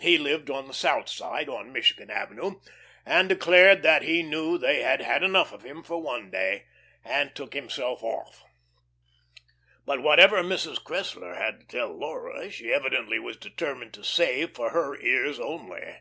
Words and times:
He 0.00 0.18
lived 0.18 0.50
on 0.50 0.66
the 0.66 0.74
South 0.74 1.08
Side, 1.08 1.48
on 1.48 1.72
Michigan 1.72 2.10
Avenue, 2.10 2.58
and 3.04 3.28
declaring 3.28 3.82
that 3.82 4.02
he 4.02 4.20
knew 4.24 4.58
they 4.58 4.82
had 4.82 5.00
had 5.00 5.22
enough 5.22 5.52
of 5.52 5.62
him 5.62 5.84
for 5.84 6.02
one 6.02 6.28
day, 6.28 6.66
took 7.36 7.54
himself 7.54 8.02
off. 8.02 8.42
But 9.84 10.02
whatever 10.02 10.42
Mrs. 10.42 10.82
Cressler 10.82 11.36
had 11.36 11.60
to 11.60 11.66
tell 11.68 11.96
Laura, 11.96 12.50
she 12.50 12.72
evidently 12.72 13.20
was 13.20 13.36
determined 13.36 13.94
to 13.94 14.02
save 14.02 14.56
for 14.56 14.70
her 14.70 14.98
ears 15.00 15.38
only. 15.38 15.98